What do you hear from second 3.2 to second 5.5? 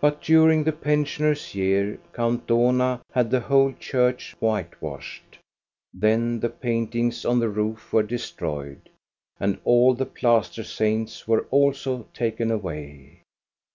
the whole church whitewashed.